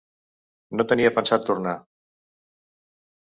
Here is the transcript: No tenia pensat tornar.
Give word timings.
No 0.79 0.85
tenia 0.91 1.11
pensat 1.17 1.45
tornar. 1.49 1.75